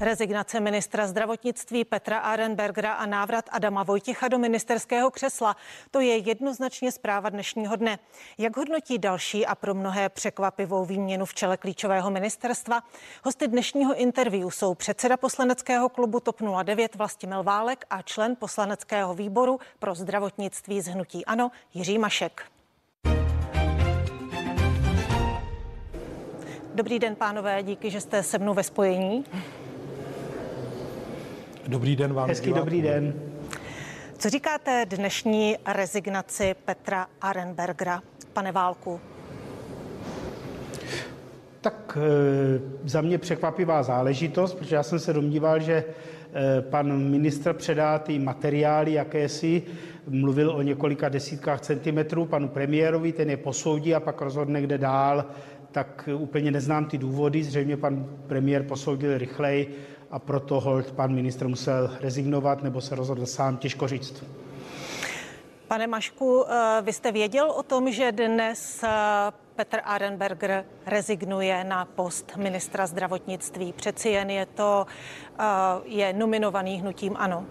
[0.00, 5.56] Rezignace ministra zdravotnictví Petra Arenbergera a návrat Adama Vojtěcha do ministerského křesla.
[5.90, 7.98] To je jednoznačně zpráva dnešního dne.
[8.38, 12.80] Jak hodnotí další a pro mnohé překvapivou výměnu v čele klíčového ministerstva?
[13.24, 19.60] Hosty dnešního interview jsou předseda poslaneckého klubu TOP 09 Vlastimil Válek a člen poslaneckého výboru
[19.78, 22.42] pro zdravotnictví z Hnutí Ano Jiří Mašek.
[26.74, 29.24] Dobrý den, pánové, díky, že jste se mnou ve spojení.
[31.68, 32.28] Dobrý den vám.
[32.28, 33.14] Hezký dobrý den.
[34.18, 38.02] Co říkáte dnešní rezignaci Petra Arenbergera,
[38.32, 39.00] pane Válku?
[41.60, 47.52] Tak e, za mě překvapivá záležitost, protože já jsem se domníval, že e, pan ministr
[47.52, 49.62] předá ty materiály jakési,
[50.08, 55.24] mluvil o několika desítkách centimetrů panu premiérovi, ten je posoudí a pak rozhodne, kde dál.
[55.72, 59.74] Tak úplně neznám ty důvody, zřejmě pan premiér posoudil rychleji
[60.10, 64.24] a proto hold pan ministr musel rezignovat nebo se rozhodl sám, těžko říct.
[65.68, 68.88] Pane Mašku, eh, vy jste věděl o tom, že dnes eh,
[69.56, 73.72] Petr Arenberger rezignuje na post ministra zdravotnictví.
[73.72, 74.86] Přeci jen je to
[75.38, 75.44] eh,
[75.84, 77.46] je nominovaný hnutím ANO.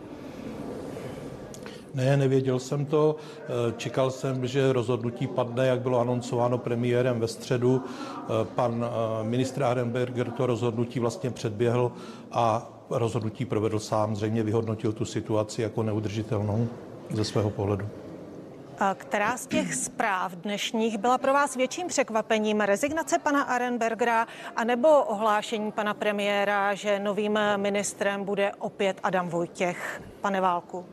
[1.93, 3.15] Ne, nevěděl jsem to.
[3.43, 7.83] Eh, čekal jsem, že rozhodnutí padne, jak bylo anoncováno premiérem ve středu.
[7.83, 11.91] Eh, pan eh, ministr Arenberger to rozhodnutí vlastně předběhl
[12.31, 14.15] a rozhodnutí provedl sám.
[14.15, 16.67] Zřejmě vyhodnotil tu situaci jako neudržitelnou
[17.13, 17.87] ze svého pohledu.
[18.93, 22.61] Která z těch zpráv dnešních byla pro vás větším překvapením?
[22.61, 30.01] Rezignace pana Arenbergera anebo ohlášení pana premiéra, že novým ministrem bude opět Adam Vojtěch?
[30.21, 30.85] Pane Válku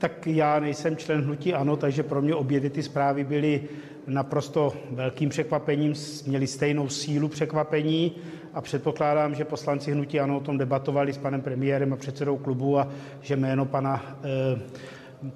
[0.00, 3.62] tak já nejsem člen hnutí ANO, takže pro mě obě ty zprávy byly
[4.06, 5.94] naprosto velkým překvapením,
[6.26, 8.16] měly stejnou sílu překvapení
[8.54, 12.78] a předpokládám, že poslanci hnutí ANO o tom debatovali s panem premiérem a předsedou klubu
[12.78, 12.88] a
[13.20, 14.60] že jméno pana eh,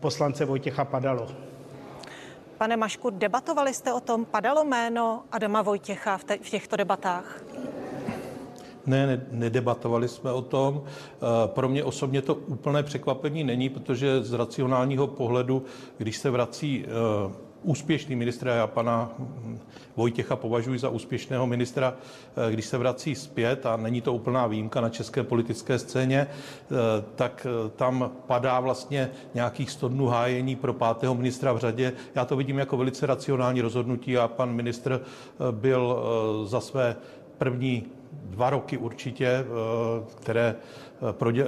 [0.00, 1.28] poslance Vojtěcha padalo.
[2.58, 4.24] Pane Mašku, debatovali jste o tom?
[4.24, 7.44] Padalo jméno Adama Vojtěcha v, te- v těchto debatách?
[8.86, 10.82] Ne, ne, nedebatovali jsme o tom.
[10.84, 15.62] Eh, pro mě osobně to úplné překvapení není, protože z racionálního pohledu,
[15.98, 19.12] když se vrací eh, úspěšný ministr, já pana
[19.96, 21.94] Vojtěcha považuji za úspěšného ministra,
[22.48, 26.26] eh, když se vrací zpět, a není to úplná výjimka na české politické scéně,
[27.14, 27.46] tak
[27.76, 31.92] tam padá vlastně nějakých 100 dnů hájení pro pátého ministra v řadě.
[32.14, 35.00] Já to vidím jako velice racionální rozhodnutí a pan ministr
[35.50, 36.04] byl
[36.44, 36.96] za své
[37.38, 37.86] první
[38.22, 39.44] dva roky určitě, eh,
[40.20, 41.44] které eh, eh,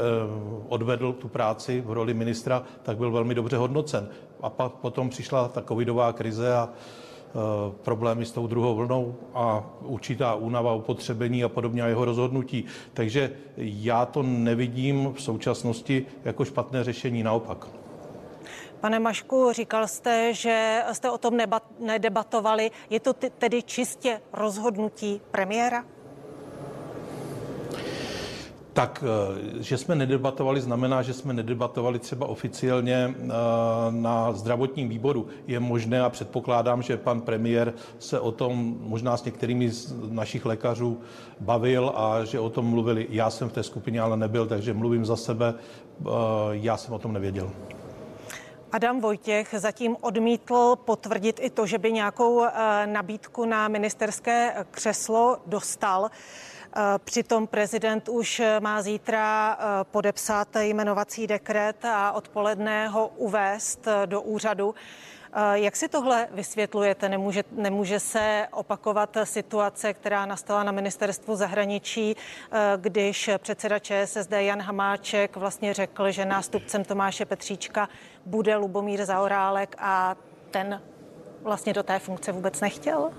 [0.69, 4.09] odvedl tu práci v roli ministra, tak byl velmi dobře hodnocen.
[4.41, 6.69] A pak potom přišla ta covidová krize a
[7.83, 12.65] problémy s tou druhou vlnou a určitá únava upotřebení a podobně a jeho rozhodnutí.
[12.95, 17.69] Takže já to nevidím v současnosti jako špatné řešení, naopak.
[18.81, 21.37] Pane Mašku, říkal jste, že jste o tom
[21.79, 22.71] nedebatovali.
[22.91, 25.85] Je to tedy čistě rozhodnutí premiéra?
[28.77, 33.29] Tak, eh, že jsme nedebatovali, znamená, že jsme nedebatovali třeba oficiálně eh,
[33.91, 35.27] na zdravotním výboru.
[35.47, 40.47] Je možné a předpokládám, že pan premiér se o tom možná s některými z našich
[40.47, 41.01] lékařů
[41.41, 43.07] bavil a že o tom mluvili.
[43.11, 45.55] Já jsem v té skupině ale nebyl, takže mluvím za sebe.
[45.57, 46.09] Eh,
[46.51, 47.51] já jsem o tom nevěděl.
[48.73, 52.45] Adam Vojtěch zatím odmítl potvrdit i to, že by nějakou
[52.87, 56.11] nabídku na ministerské křeslo dostal.
[56.79, 64.07] Eh, přitom prezident už má zítra eh, podepsat jmenovací dekret a odpoledne ho uvést eh,
[64.07, 64.75] do úřadu.
[65.53, 67.09] Jak si tohle vysvětlujete?
[67.09, 72.17] Nemůže, nemůže se opakovat situace, která nastala na ministerstvu zahraničí,
[72.77, 77.89] když předseda ČSSD Jan Hamáček vlastně řekl, že nástupcem Tomáše Petříčka
[78.27, 80.17] bude Lubomír Zaorálek a
[80.51, 80.83] ten
[81.43, 83.11] vlastně do té funkce vůbec nechtěl?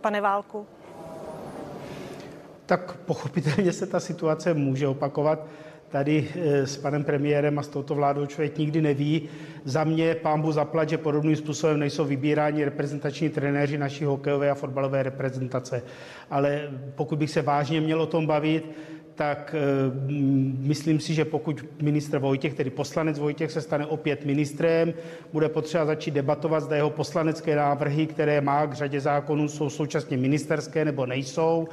[0.00, 0.66] Pane Válku?
[2.66, 5.46] Tak pochopitelně se ta situace může opakovat.
[5.88, 9.28] Tady eh, s panem premiérem a s touto vládou člověk nikdy neví.
[9.64, 15.02] Za mě pámbu zaplat, že podobným způsobem nejsou vybíráni reprezentační trenéři naší hokejové a fotbalové
[15.02, 15.82] reprezentace.
[16.30, 18.70] Ale pokud bych se vážně měl o tom bavit,
[19.16, 19.60] tak eh,
[20.60, 24.94] myslím si, že pokud ministr Vojtěch, tedy poslanec Vojtěch, se stane opět ministrem,
[25.32, 30.16] bude potřeba začít debatovat, zda jeho poslanecké návrhy, které má k řadě zákonů, jsou současně
[30.16, 31.68] ministerské nebo nejsou.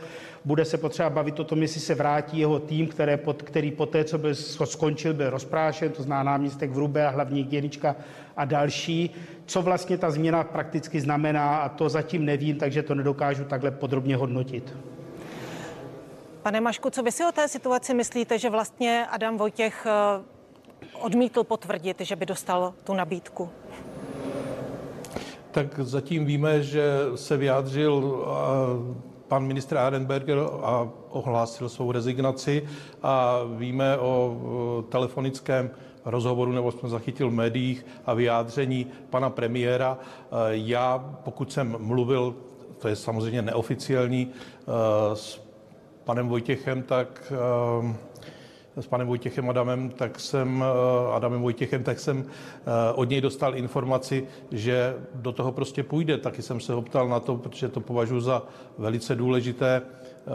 [0.45, 4.03] Bude se potřeba bavit o tom, jestli se vrátí jeho tým, které pod, který poté,
[4.03, 6.71] co byl skončil, byl rozprášen, to zná náměstek
[7.05, 7.95] a hlavní hygienička
[8.37, 9.09] a další.
[9.45, 14.15] Co vlastně ta změna prakticky znamená, a to zatím nevím, takže to nedokážu takhle podrobně
[14.15, 14.73] hodnotit.
[16.43, 20.23] Pane Mašku, co vy si o té situaci myslíte, že vlastně Adam Vojtěch eh,
[21.01, 23.49] odmítl potvrdit, že by dostal tu nabídku?
[25.51, 26.83] Tak zatím víme, že
[27.15, 28.25] se vyjádřil
[29.27, 32.67] pan ministr Arenberger a ohlásil svou rezignaci
[33.03, 35.71] a víme o telefonickém
[36.05, 39.97] rozhovoru, nebo jsme zachytil v médiích a vyjádření pana premiéra.
[40.49, 42.35] Já, pokud jsem mluvil,
[42.77, 44.31] to je samozřejmě neoficiální,
[45.13, 45.43] s
[46.03, 47.33] panem Vojtěchem, tak
[48.81, 53.55] s panem Vojtěchem Adamem, tak jsem, eh, Adamem Vojtěchem, tak jsem eh, od něj dostal
[53.55, 56.17] informaci, že do toho prostě půjde.
[56.17, 58.43] Taky jsem se ho ptal na to, protože to považuji za
[58.77, 60.29] velice důležité, eh,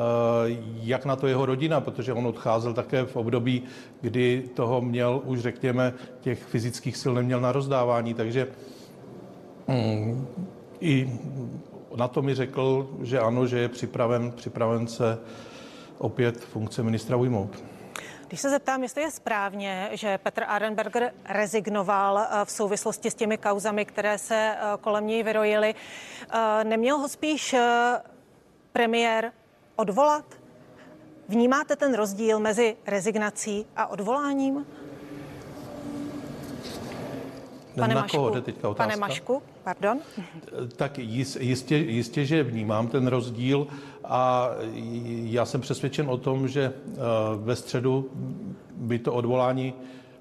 [0.82, 3.62] jak na to jeho rodina, protože on odcházel také v období,
[4.00, 8.48] kdy toho měl už, řekněme, těch fyzických sil neměl na rozdávání, takže
[9.68, 10.26] mm,
[10.80, 11.12] i
[11.96, 15.18] na to mi řekl, že ano, že je připraven, připraven se
[15.98, 17.64] opět funkce ministra ujmout.
[18.28, 23.38] Když se zeptám, jestli je správně, že Petr Arenberger rezignoval eh, v souvislosti s těmi
[23.38, 25.74] kauzami, které se eh, kolem něj vyrojily,
[26.30, 27.54] eh, neměl ho spíš
[28.72, 29.32] premiér
[29.76, 30.24] odvolat?
[31.28, 34.66] Vnímáte ten rozdíl mezi rezignací a odvoláním?
[37.80, 38.84] Pane na Mašku, koho jde teďka otázka?
[38.84, 39.98] Pane Mašku, pardon.
[40.76, 43.66] Tak jistě, jistě, že vnímám ten rozdíl
[44.04, 44.50] a
[45.24, 46.98] já jsem přesvědčen o tom, že eh,
[47.36, 48.10] ve středu
[48.76, 49.74] by to odvolání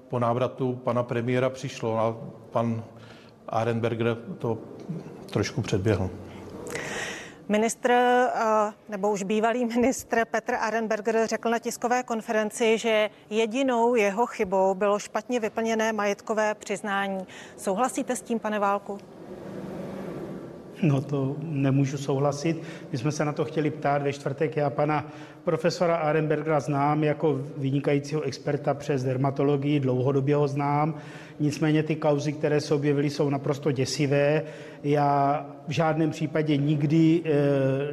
[0.08, 2.16] po návratu pana premiéra přišlo a
[2.50, 2.84] pan
[3.48, 4.58] Arenberger to
[5.30, 6.10] trošku předběhl.
[7.48, 14.26] Ministr, eh, nebo už bývalý ministr Petr Arenberger řekl na tiskové konferenci, že jedinou jeho
[14.26, 17.26] chybou bylo špatně vyplněné majetkové přiznání.
[17.56, 18.98] Souhlasíte s tím, pane Válku?
[20.82, 22.62] No to nemůžu souhlasit.
[22.92, 24.56] My jsme se na to chtěli ptát ve čtvrtek.
[24.56, 25.12] Já pana
[25.44, 30.94] profesora Arenbergera znám jako vynikajícího experta přes dermatologii, dlouhodobě ho znám.
[31.40, 34.42] Nicméně ty kauzy, které se objevily, jsou naprosto děsivé.
[34.84, 37.32] Já v žádném případě nikdy e,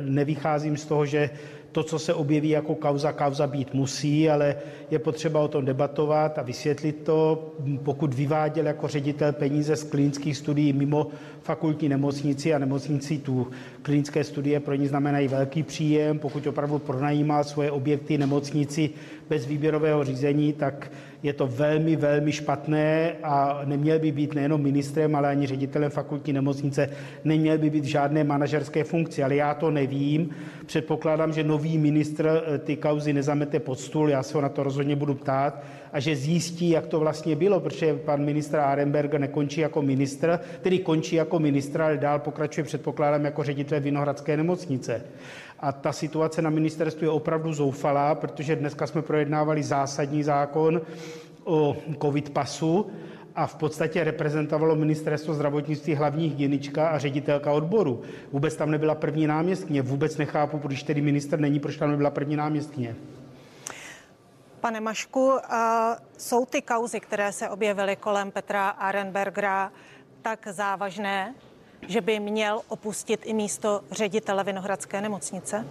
[0.02, 1.30] nevycházím z toho, že
[1.76, 4.56] to, co se objeví jako kauza, kauza být musí, ale
[4.92, 7.52] je potřeba o tom debatovat a vysvětlit to.
[7.84, 11.08] Pokud vyváděl jako ředitel peníze z klinických studií mimo
[11.42, 13.48] fakultní nemocnici a nemocnici tu
[13.82, 18.90] klinické studie pro ní znamenají velký příjem, pokud opravdu pronajímal svoje objekty nemocnici
[19.30, 20.92] bez výběrového řízení, tak
[21.26, 26.34] je to velmi, velmi špatné a neměl by být nejenom ministrem, ale ani ředitelem fakultní
[26.34, 26.90] nemocnice,
[27.24, 30.30] neměl by být v žádné manažerské funkci, ale já to nevím.
[30.66, 34.64] Předpokládám, že nový ministr eh, ty kauzy nezamete pod stůl, já se ho na to
[34.64, 39.62] rozhodně budu ptát, a že zjistí, jak to vlastně bylo, protože pan ministr Arenberg nekončí
[39.62, 45.02] jako ministr, tedy končí jako ministr, ale dál pokračuje, předpokládám, jako ředitel Vinohradské nemocnice.
[45.60, 50.82] A ta situace na ministerstvu je opravdu zoufalá, protože dneska jsme projednávali zásadní zákon
[51.44, 52.86] o covid pasu
[53.36, 58.02] a v podstatě reprezentovalo ministerstvo zdravotnictví hlavní hygienička a ředitelka odboru.
[58.32, 59.82] Vůbec tam nebyla první náměstkyně.
[59.82, 62.96] Vůbec nechápu, když tedy minister není, proč tam nebyla první náměstkyně.
[64.66, 65.40] Pane Mašku,
[66.18, 69.72] jsou ty kauzy, které se objevily kolem Petra Arenbergera,
[70.22, 71.36] tak závažné,
[71.88, 75.66] že by měl opustit i místo ředitele Vinohradské nemocnice?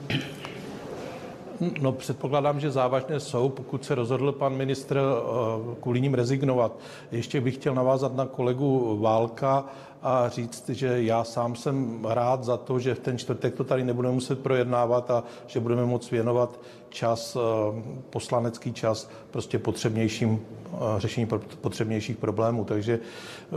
[1.80, 6.78] No, předpokládám, že závažné jsou, pokud se rozhodl pan ministr eh, kvůli ním rezignovat.
[7.12, 9.64] Ještě bych chtěl navázat na kolegu Válka
[10.02, 13.84] a říct, že já sám jsem rád za to, že v ten čtvrtek to tady
[13.84, 20.76] nebudeme muset projednávat a že budeme moct věnovat čas, eh, poslanecký čas, prostě potřebnějším eh,
[20.96, 21.28] řešení
[21.60, 22.64] potřebnějších problémů.
[22.64, 23.00] Takže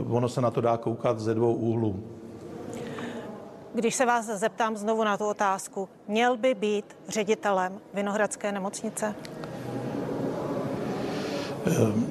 [0.08, 2.02] ono se na to dá koukat ze dvou úhlů.
[3.74, 9.14] Když se vás zeptám znovu na tu otázku, měl by být ředitelem Vinohradské nemocnice?
[11.66, 12.06] Ehm,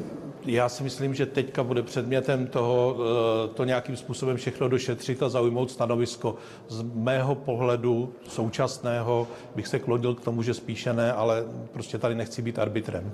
[0.45, 5.29] já si myslím, že teďka bude předmětem toho eh, to nějakým způsobem všechno došetřit a
[5.29, 6.35] zaujmout stanovisko.
[6.67, 12.15] Z mého pohledu současného bych se klonil k tomu, že spíše ne, ale prostě tady
[12.15, 13.11] nechci být arbitrem.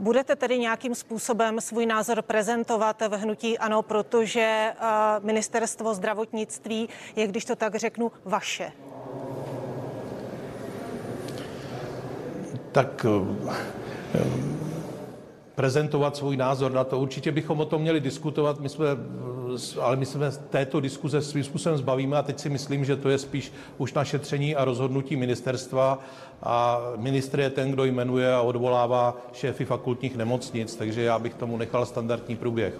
[0.00, 4.74] Budete tedy nějakým způsobem svůj názor prezentovat v hnutí ano, protože eh,
[5.20, 8.72] ministerstvo zdravotnictví je, když to tak řeknu, vaše?
[12.72, 13.06] Tak
[14.14, 14.24] eh,
[15.54, 16.98] prezentovat svůj názor na to.
[16.98, 18.86] Určitě bychom o tom měli diskutovat, my jsme,
[19.80, 23.18] ale my jsme této diskuze svým způsobem zbavíme a teď si myslím, že to je
[23.18, 25.98] spíš už na šetření a rozhodnutí ministerstva
[26.42, 31.56] a ministr je ten, kdo jmenuje a odvolává šéfy fakultních nemocnic, takže já bych tomu
[31.56, 32.74] nechal standardní průběh.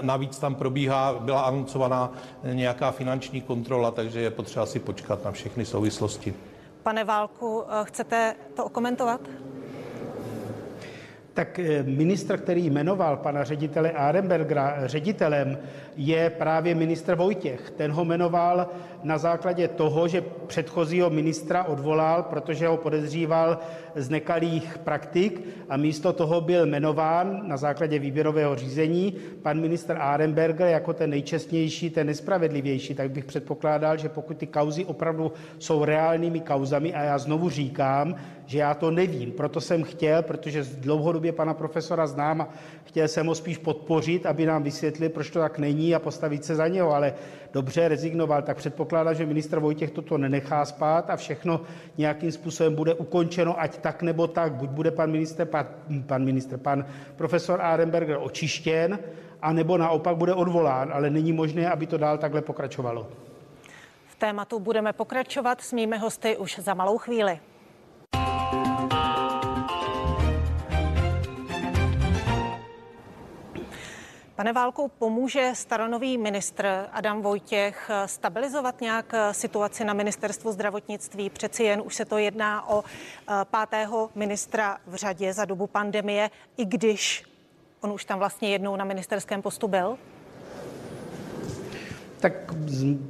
[0.00, 2.12] Navíc tam probíhá, byla anoncovaná
[2.44, 6.34] nějaká finanční kontrola, takže je potřeba si počkat na všechny souvislosti.
[6.82, 9.20] Pane Válku, chcete to okomentovat?
[11.34, 15.58] Tak eh, ministr, který jmenoval pana ředitele Arenbergera ředitelem,
[15.96, 17.70] je právě ministr Vojtěch.
[17.76, 18.68] Ten ho jmenoval
[19.02, 23.58] na základě toho, že předchozího ministra odvolal, protože ho podezříval
[23.94, 30.68] z nekalých praktik a místo toho byl jmenován na základě výběrového řízení pan ministr Arenberger
[30.68, 32.94] jako ten nejčestnější, ten nespravedlivější.
[32.94, 38.14] Tak bych předpokládal, že pokud ty kauzy opravdu jsou reálnými kauzami, a já znovu říkám,
[38.52, 42.48] že já to nevím, proto jsem chtěl, protože dlouhodobě pana profesora znám a
[42.84, 46.54] chtěl jsem ho spíš podpořit, aby nám vysvětlil, proč to tak není a postavit se
[46.54, 47.14] za něho, ale
[47.52, 51.60] dobře rezignoval, tak předpokládám, že ministr Vojtěch toto nenechá spát a všechno
[51.98, 54.52] nějakým způsobem bude ukončeno, ať tak nebo tak.
[54.52, 55.66] Buď bude pan minister, pan,
[56.06, 56.84] pan minister, pan
[57.16, 58.98] profesor Arenberger očištěn,
[59.42, 63.08] anebo naopak bude odvolán, ale není možné, aby to dál takhle pokračovalo.
[64.06, 67.40] V tématu budeme pokračovat s mými hosty už za malou chvíli.
[74.42, 81.30] Pane Válku, pomůže staronový ministr Adam Vojtěch stabilizovat nějak situaci na ministerstvu zdravotnictví?
[81.30, 86.30] Přeci jen už se to jedná o eh, pátého ministra v řadě za dobu pandemie,
[86.56, 87.24] i když
[87.80, 89.98] on už tam vlastně jednou na ministerském postu byl?
[92.22, 92.54] Tak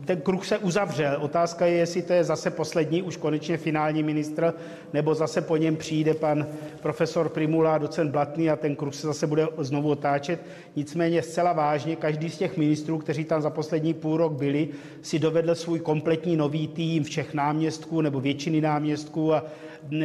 [0.04, 1.18] ten kruh se uzavřel.
[1.20, 4.54] Otázka je, jestli to je zase poslední, už konečně finální ministr,
[4.92, 6.46] nebo zase po něm přijde pan
[6.82, 10.40] profesor Primula, docent Blatný a ten kruh se zase bude znovu otáčet.
[10.76, 14.68] Nicméně zcela vážně, každý z těch ministrů, kteří tam za poslední půl rok byli,
[15.02, 19.44] si dovedl svůj kompletní nový tým všech náměstků nebo většiny náměstků a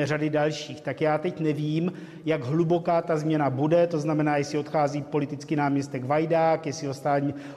[0.03, 0.81] řady dalších.
[0.81, 1.93] Tak já teď nevím,
[2.25, 6.89] jak hluboká ta změna bude, to znamená, jestli odchází politický náměstek Vajdák, jestli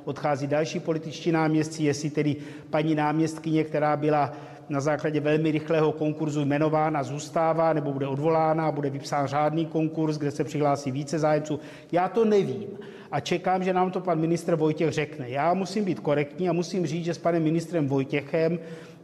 [0.05, 2.37] odchází další političtí náměstci, jestli tedy
[2.71, 4.33] paní náměstkyně, která byla
[4.69, 10.31] na základě velmi rychlého konkurzu jmenována, zůstává nebo bude odvolána, bude vypsán řádný konkurs, kde
[10.31, 11.61] se přihlásí více zájemců.
[11.93, 12.69] Já to nevím
[13.11, 15.31] a čekám, že nám to pan ministr Vojtěch řekne.
[15.31, 18.59] Já musím být korektní a musím říct, že s panem ministrem Vojtěchem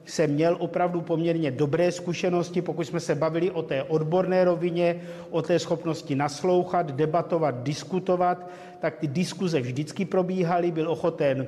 [0.06, 5.42] jsem měl opravdu poměrně dobré zkušenosti, pokud jsme se bavili o té odborné rovině, o
[5.42, 8.46] té schopnosti naslouchat, debatovat, diskutovat,
[8.78, 11.46] tak ty diskuze vždycky probíhaly, byl ochoten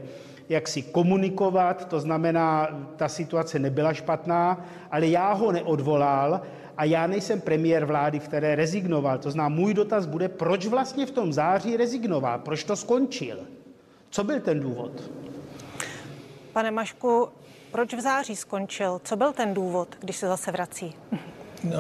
[0.49, 6.41] jak si komunikovat, to znamená, ta situace nebyla špatná, ale já ho neodvolal
[6.77, 9.19] a já nejsem premiér vlády, které rezignoval.
[9.19, 13.39] To znamená, můj dotaz bude, proč vlastně v tom září rezignoval, proč to skončil?
[14.11, 15.11] Co byl ten důvod?
[16.53, 17.29] Pane Mašku,
[17.73, 19.01] proč v září skončil?
[19.05, 20.95] Co byl ten důvod, když se zase vrací?
[21.65, 21.73] No,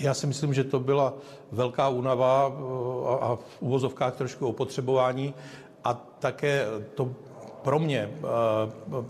[0.00, 1.14] já si myslím, že to byla
[1.52, 5.34] velká únava eh, a v uvozovkách trošku opotřebování
[5.84, 6.64] a také
[6.94, 7.14] to
[7.62, 8.22] pro mě eh,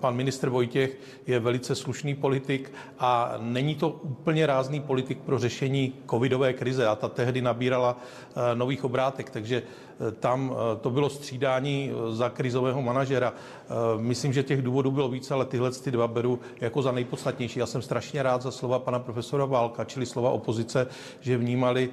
[0.00, 5.94] pan ministr Vojtěch je velice slušný politik a není to úplně rázný politik pro řešení
[6.10, 9.62] covidové krize a ta tehdy nabírala eh, nových obrátek, takže
[10.20, 13.32] tam to bylo střídání za krizového manažera.
[13.96, 17.58] Myslím, že těch důvodů bylo více, ale tyhle ty dva beru jako za nejpodstatnější.
[17.58, 20.86] Já jsem strašně rád za slova pana profesora Válka, čili slova opozice,
[21.20, 21.90] že vnímali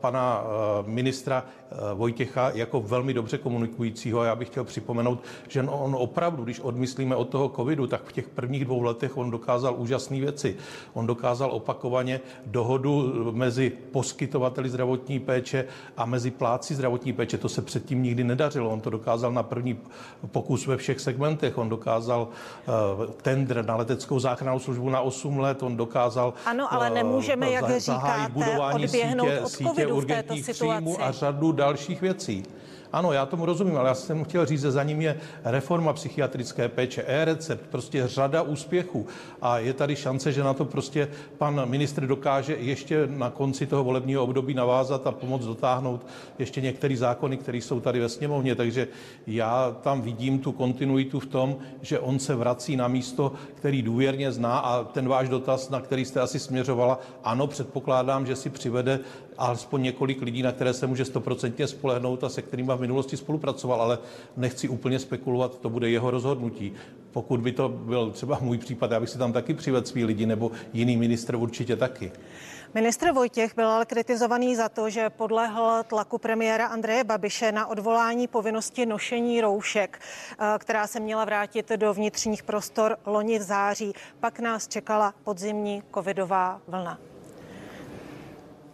[0.00, 0.44] pana
[0.86, 1.44] ministra
[1.94, 4.20] Vojtěcha jako velmi dobře komunikujícího.
[4.20, 8.12] A já bych chtěl připomenout, že on opravdu, když odmyslíme od toho covidu, tak v
[8.12, 10.56] těch prvních dvou letech on dokázal úžasné věci.
[10.94, 15.64] On dokázal opakovaně dohodu mezi poskytovateli zdravotní péče
[15.96, 17.38] a mezi pláci zdravotní zdravotní péče.
[17.38, 18.70] To se předtím nikdy nedařilo.
[18.70, 19.78] On to dokázal na první
[20.32, 21.58] pokus ve všech segmentech.
[21.58, 25.62] On dokázal uh, tender na leteckou záchrannou službu na 8 let.
[25.62, 30.96] On dokázal Ano, ale nemůžeme, uh, jak říkáte, budování odběhnout sítě, od sítě urgentních příjmů
[31.02, 32.44] a řadu dalších věcí.
[32.92, 36.68] Ano, já tomu rozumím, ale já jsem chtěl říct, že za ním je reforma psychiatrické
[36.68, 39.06] péče, e-recept, prostě řada úspěchů.
[39.42, 41.08] A je tady šance, že na to prostě
[41.38, 46.06] pan ministr dokáže ještě na konci toho volebního období navázat a pomoct dotáhnout
[46.38, 48.54] ještě některé zákony, které jsou tady ve sněmovně.
[48.54, 48.88] Takže
[49.26, 54.32] já tam vidím tu kontinuitu v tom, že on se vrací na místo, který důvěrně
[54.32, 59.00] zná a ten váš dotaz, na který jste asi směřovala, ano, předpokládám, že si přivede
[59.38, 63.82] alespoň několik lidí, na které se může stoprocentně spolehnout a se kterými v minulosti spolupracoval,
[63.82, 63.98] ale
[64.36, 66.72] nechci úplně spekulovat, to bude jeho rozhodnutí.
[67.12, 70.26] Pokud by to byl třeba můj případ, já bych si tam taky přivedl svý lidi,
[70.26, 72.12] nebo jiný ministr určitě taky.
[72.74, 78.28] Ministr Vojtěch byl ale kritizovaný za to, že podlehl tlaku premiéra Andreje Babiše na odvolání
[78.28, 83.92] povinnosti nošení roušek, eh, která se měla vrátit do vnitřních prostor loni v září.
[84.20, 87.11] Pak nás čekala podzimní covidová vlna.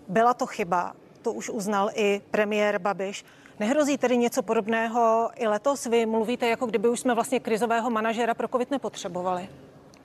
[0.08, 3.24] Byla to chyba, to už uznal i premiér Babiš.
[3.60, 5.86] Nehrozí tedy něco podobného i letos?
[5.86, 9.48] Vy mluvíte, jako kdyby už jsme vlastně krizového manažera pro COVID nepotřebovali,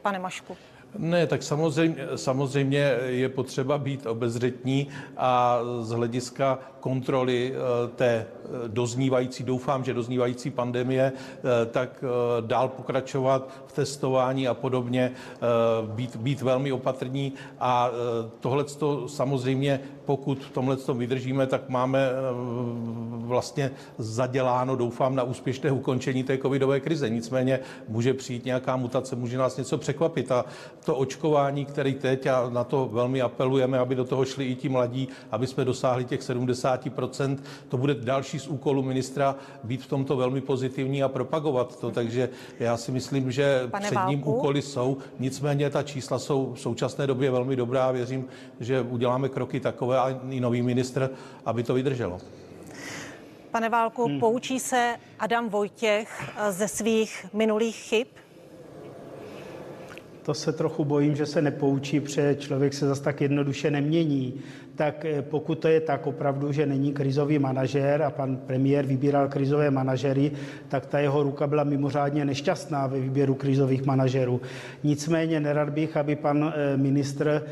[0.02, 0.58] pane Mašku.
[0.98, 8.50] Ne, tak samozřejmě, samozřejmě je potřeba být obezřetní a z hlediska kontroly eh, té eh,
[8.68, 12.04] doznívající, doufám, že doznívající pandemie, eh, tak
[12.42, 15.12] dál pokračovat v testování a podobně,
[15.96, 17.92] být, být velmi opatrní a
[18.40, 18.66] tohle
[19.08, 22.10] samozřejmě, pokud v tomhle vydržíme, tak máme
[23.12, 27.10] vlastně zaděláno, doufám, na úspěšné ukončení té covidové krize.
[27.10, 30.46] Nicméně může přijít nějaká mutace, může nás něco překvapit a
[30.84, 34.70] to očkování, který teď, a na to velmi apelujeme, aby do toho šli i ti
[34.70, 37.38] mladí, aby jsme dosáhli těch 70%,
[37.70, 41.92] to bude další z úkolů ministra být v tomto velmi pozitivní a propagovat to.
[41.92, 44.34] Takže já si myslím, že Pane před ním Válku?
[44.34, 44.98] úkoly jsou.
[45.20, 48.26] Nicméně ta čísla jsou v současné době velmi dobrá a věřím,
[48.60, 51.10] že uděláme kroky takové a i nový ministr,
[51.46, 52.20] aby to vydrželo.
[53.52, 54.20] Pane Válku, hmm.
[54.20, 58.08] poučí se Adam Vojtěch ze svých minulých chyb?
[60.24, 64.42] To se trochu bojím, že se nepoučí, protože člověk se zase tak jednoduše nemění
[64.76, 69.28] tak eh, pokud to je tak opravdu, že není krizový manažer a pan premiér vybíral
[69.28, 70.32] krizové manažery,
[70.68, 74.42] tak ta jeho ruka byla mimořádně nešťastná ve výběru krizových manažerů.
[74.84, 77.44] Nicméně nerad bych, aby pan eh, ministr,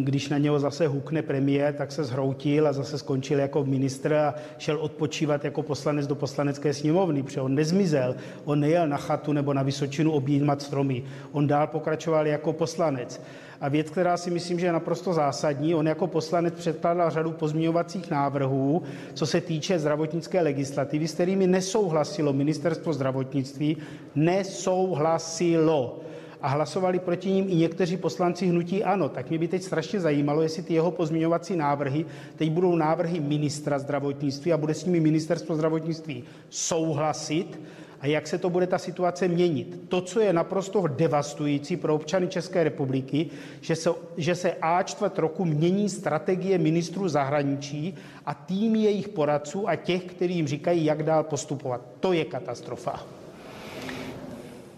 [0.00, 4.34] když na něho zase hukne premiér, tak se zhroutil a zase skončil jako ministr a
[4.58, 9.54] šel odpočívat jako poslanec do poslanecké sněmovny, protože on nezmizel, on nejel na chatu nebo
[9.54, 13.20] na Vysočinu objímat stromy, on dál pokračoval jako poslanec.
[13.60, 18.10] A věc, která si myslím, že je naprosto zásadní, on jako poslanec předkládal řadu pozměňovacích
[18.10, 18.82] návrhů,
[19.14, 23.76] co se týče zdravotnické legislativy, s kterými nesouhlasilo ministerstvo zdravotnictví,
[24.14, 26.00] nesouhlasilo
[26.44, 29.08] a hlasovali proti ním i někteří poslanci hnutí ANO.
[29.08, 33.78] Tak mě by teď strašně zajímalo, jestli ty jeho pozměňovací návrhy teď budou návrhy ministra
[33.78, 37.60] zdravotnictví a bude s nimi ministerstvo zdravotnictví souhlasit,
[38.00, 39.80] a jak se to bude ta situace měnit.
[39.88, 43.30] To, co je naprosto devastující pro občany České republiky,
[43.60, 47.94] že se, že se A čtvrt roku mění strategie ministrů zahraničí
[48.26, 51.80] a tým jejich poradců a těch, kteří jim říkají, jak dál postupovat.
[52.00, 53.06] To je katastrofa.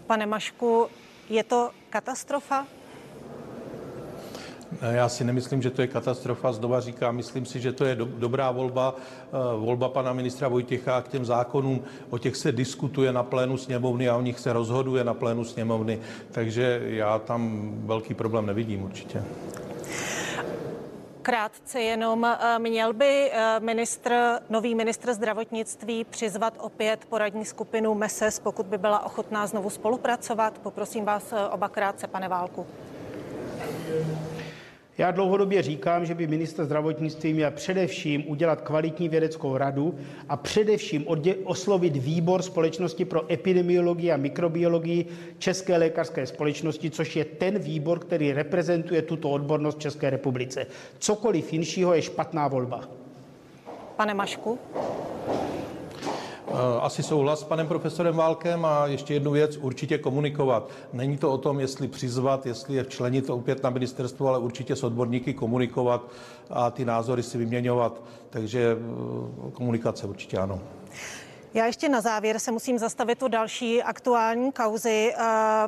[0.07, 0.87] Pane Mašku,
[1.29, 2.67] je to katastrofa?
[4.81, 8.05] Já si nemyslím, že to je katastrofa, znova říkám, myslím si, že to je do,
[8.05, 13.23] dobrá volba, eh, volba pana ministra Vojtěcha k těm zákonům, o těch se diskutuje na
[13.23, 15.99] plénu sněmovny a o nich se rozhoduje na plénu sněmovny,
[16.31, 19.23] takže já tam velký problém nevidím určitě.
[21.27, 28.39] Krátce jenom, eh, měl by eh, ministr, nový ministr zdravotnictví přizvat opět poradní skupinu MESES,
[28.39, 30.57] pokud by byla ochotná znovu spolupracovat?
[30.57, 32.67] Poprosím vás oba krátce, pane Válku.
[34.97, 39.95] Já dlouhodobě říkám, že by minister zdravotnictví měl především udělat kvalitní vědeckou radu
[40.29, 41.05] a především
[41.43, 45.05] oslovit výbor Společnosti pro epidemiologii a mikrobiologii
[45.37, 50.65] České lékařské společnosti, což je ten výbor, který reprezentuje tuto odbornost v České republice.
[50.99, 52.89] Cokoliv jinšího je špatná volba.
[53.95, 54.59] Pane Mašku?
[56.49, 60.69] Eh, asi souhlas s panem profesorem Válkem a ještě jednu věc, určitě komunikovat.
[60.93, 64.83] Není to o tom, jestli přizvat, jestli je včlenit opět na ministerstvo, ale určitě s
[64.83, 66.11] odborníky komunikovat
[66.49, 68.01] a ty názory si vyměňovat.
[68.29, 70.59] Takže eh, komunikace určitě ano.
[71.53, 75.13] Já ještě na závěr se musím zastavit o další aktuální kauzy.
[75.17, 75.67] Eh,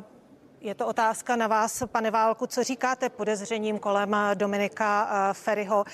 [0.60, 2.46] je to otázka na vás, pane Válku.
[2.46, 5.84] Co říkáte podezřením kolem Dominika Ferryho,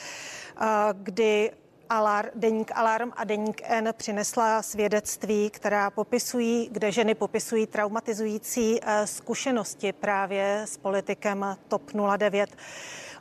[0.92, 1.50] kdy
[1.90, 9.06] Alar, deník Alarm a deník N přinesla svědectví, která popisují, kde ženy popisují traumatizující eh,
[9.06, 11.82] zkušenosti právě s politikem TOP
[12.16, 12.56] 09.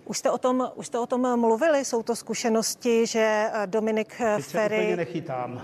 [0.05, 1.85] Už jste, o tom, už jste o tom mluvili?
[1.85, 4.87] Jsou to zkušenosti, že eh, Dominik Teď Ferry...
[4.89, 5.61] Se nechytám.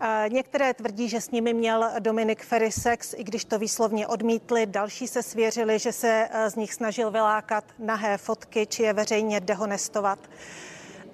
[0.00, 4.66] Eh, některé tvrdí, že s nimi měl Dominik Ferry sex, i když to výslovně odmítli.
[4.66, 10.18] Další se svěřili, že se z nich snažil vylákat nahé fotky, či je veřejně dehonestovat.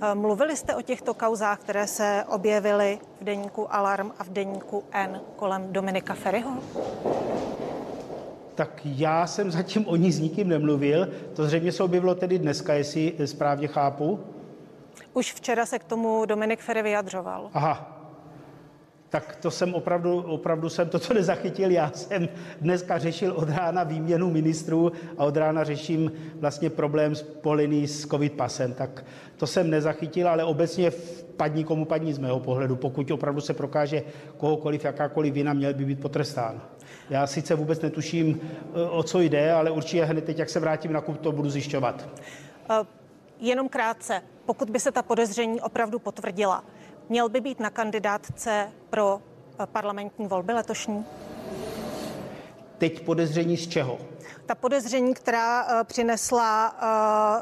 [0.00, 4.84] Eh, mluvili jste o těchto kauzách, které se objevily v deníku Alarm a v deníku
[4.92, 6.52] N kolem Dominika Ferryho?
[8.54, 11.08] Tak já jsem zatím o ní s nikým nemluvil.
[11.36, 14.20] To zřejmě se objevilo tedy dneska, jestli správně chápu.
[15.12, 17.50] Už včera se k tomu Dominik Ferry vyjadřoval.
[17.54, 17.95] Aha,
[19.08, 21.70] tak to jsem opravdu, opravdu jsem toto nezachytil.
[21.70, 22.28] Já jsem
[22.60, 28.32] dneska řešil od rána výměnu ministrů a od rána řeším vlastně problém spolený s covid
[28.32, 28.74] pasem.
[28.74, 29.04] Tak
[29.36, 30.90] to jsem nezachytil, ale obecně
[31.36, 32.76] padní komu padní z mého pohledu.
[32.76, 34.02] Pokud opravdu se prokáže
[34.36, 36.60] kohokoliv, jakákoliv vina, měl by být potrestán.
[37.10, 38.40] Já sice vůbec netuším,
[38.90, 42.08] o co jde, ale určitě hned teď, jak se vrátím na kup, to budu zjišťovat.
[42.70, 42.86] Uh,
[43.40, 46.64] jenom krátce, pokud by se ta podezření opravdu potvrdila,
[47.08, 49.20] Měl by být na kandidátce pro
[49.60, 51.04] eh, parlamentní volby letošní?
[52.78, 53.98] teď podezření z čeho?
[54.46, 56.76] Ta podezření, která uh, přinesla,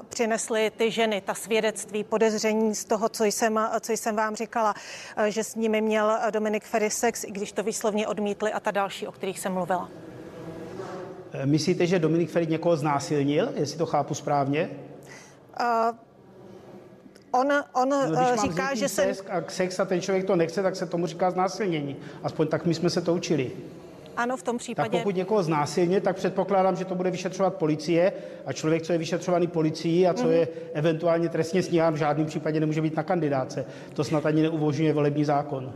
[0.00, 4.74] uh, přinesly ty ženy, ta svědectví, podezření z toho, co jsem, co jsem vám říkala,
[5.28, 9.06] že s nimi měl Dominik Ferry sex, i když to výslovně odmítli a ta další,
[9.06, 9.88] o kterých jsem mluvila.
[11.44, 14.70] Myslíte, že Dominik Ferry někoho znásilnil, jestli to chápu správně?
[15.60, 15.96] Uh,
[17.34, 19.06] on, on no, říká, že se...
[19.30, 21.96] A sex a ten člověk to nechce, tak se tomu říká znásilnění.
[22.22, 23.50] Aspoň tak my jsme se to učili.
[24.16, 24.90] Ano, v tom případě.
[24.90, 28.12] Tak pokud někoho znásilně, tak předpokládám, že to bude vyšetřovat policie
[28.46, 30.30] a člověk, co je vyšetřovaný policií a co mm-hmm.
[30.30, 33.66] je eventuálně trestně stíhán, v žádném případě nemůže být na kandidáce.
[33.94, 35.72] To snad ani neuvožňuje volební zákon.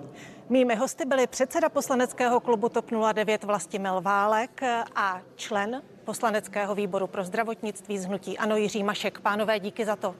[0.48, 4.60] Mými hosty byli předseda poslaneckého klubu TOP 09 Vlastimil Válek
[4.94, 9.20] a člen poslaneckého výboru pro zdravotnictví z hnutí Ano Jiří Mašek.
[9.20, 10.14] Pánové, díky za to.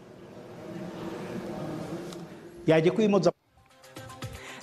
[2.68, 3.30] Já děkuji moc za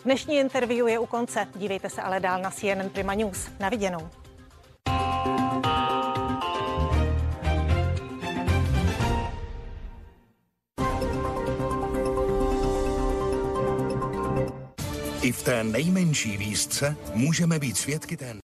[0.06, 1.48] Dnešní interview je u konce.
[1.56, 3.50] Dívejte se ale dál na CNN Prima News.
[3.60, 4.10] Na viděnou.
[15.22, 18.40] I v té nejmenší výzce můžeme být svědky ten.